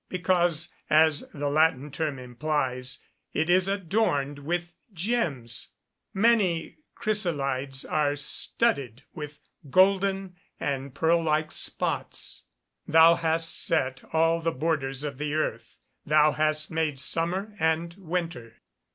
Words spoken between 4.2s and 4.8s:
with